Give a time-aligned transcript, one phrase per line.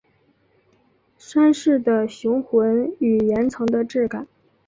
[1.19, 4.27] 山势的雄浑与岩层的质感